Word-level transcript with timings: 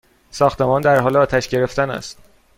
ساختمان 0.31 0.81
در 0.81 0.99
حال 0.99 1.17
آتش 1.17 1.47
گرفتن 1.47 1.89
است! 1.91 2.17